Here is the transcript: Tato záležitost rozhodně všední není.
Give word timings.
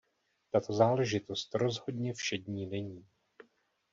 Tato 0.51 0.73
záležitost 0.73 1.55
rozhodně 1.55 2.13
všední 2.13 2.65
není. 2.65 3.05